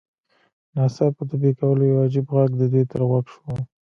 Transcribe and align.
ناڅاپه 0.75 1.23
د 1.29 1.31
بوی 1.41 1.51
کولو 1.59 1.83
یو 1.89 2.01
عجیب 2.07 2.27
غږ 2.35 2.49
د 2.57 2.63
دوی 2.71 2.83
تر 2.91 3.01
غوږ 3.09 3.25
شو 3.33 3.41